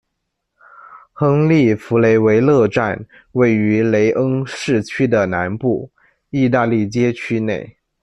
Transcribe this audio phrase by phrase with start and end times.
[1.13, 5.91] 亨利·弗雷维勒站位于雷恩市区的南部，
[6.31, 7.77] 意大利街区内。